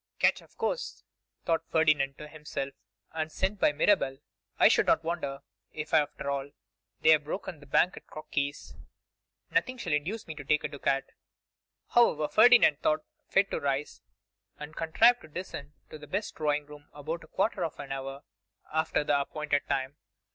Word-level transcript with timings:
'Catch, 0.17 0.41
of 0.41 0.57
course,' 0.57 1.03
thought 1.45 1.61
Ferdinand 1.69 2.17
to 2.17 2.27
himself. 2.27 2.73
'And 3.13 3.31
sent 3.31 3.59
by 3.59 3.71
Mirabel. 3.71 4.17
I 4.57 4.67
should 4.67 4.87
not 4.87 5.03
wonder, 5.03 5.41
if 5.73 5.93
after 5.93 6.27
all, 6.27 6.49
they 7.01 7.09
have 7.11 7.23
broken 7.25 7.59
the 7.59 7.67
bank 7.67 7.95
at 7.97 8.07
Crocky's. 8.07 8.73
Nothing 9.51 9.77
shall 9.77 9.93
induce 9.93 10.25
me 10.25 10.33
to 10.33 10.43
take 10.43 10.63
a 10.63 10.67
ducat.' 10.67 11.11
However, 11.89 12.27
Ferdinand 12.27 12.79
thought 12.81 13.05
fit 13.29 13.51
to 13.51 13.59
rise, 13.59 14.01
and 14.57 14.75
contrived 14.75 15.21
to 15.21 15.27
descend 15.27 15.73
to 15.91 15.99
the 15.99 16.07
best 16.07 16.33
drawing 16.33 16.65
room 16.65 16.87
about 16.93 17.23
a 17.23 17.27
quarter 17.27 17.63
of 17.63 17.77
an 17.79 17.91
hour 17.91 18.23
after 18.73 19.03
the 19.03 19.21
appointed 19.21 19.67
time. 19.69 19.97